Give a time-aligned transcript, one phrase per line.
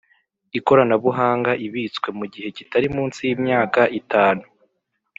[0.57, 4.43] ikoranabuhanga ibitswe mu gihe kitari munsi yimyaka itanu